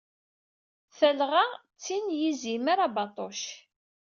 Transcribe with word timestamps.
Talɣa-a 0.97 1.59
d 1.75 1.79
tin 1.83 2.05
n 2.13 2.17
yizimer 2.19 2.77
abaṭuc. 2.87 3.41